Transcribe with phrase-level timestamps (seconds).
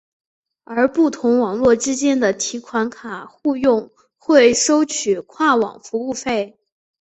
[0.63, 6.57] 而不同网络之间的提款卡互用会收取跨网服务费。